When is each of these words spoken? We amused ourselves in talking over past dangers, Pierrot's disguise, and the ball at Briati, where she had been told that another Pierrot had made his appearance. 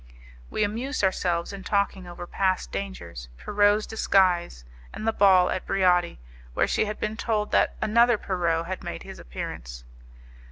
We 0.49 0.63
amused 0.63 1.03
ourselves 1.03 1.53
in 1.53 1.63
talking 1.63 2.07
over 2.07 2.25
past 2.25 2.71
dangers, 2.71 3.29
Pierrot's 3.37 3.85
disguise, 3.85 4.65
and 4.91 5.07
the 5.07 5.11
ball 5.13 5.51
at 5.51 5.67
Briati, 5.67 6.17
where 6.55 6.65
she 6.65 6.85
had 6.85 6.99
been 6.99 7.15
told 7.17 7.51
that 7.51 7.75
another 7.83 8.17
Pierrot 8.17 8.65
had 8.65 8.83
made 8.83 9.03
his 9.03 9.19
appearance. 9.19 9.83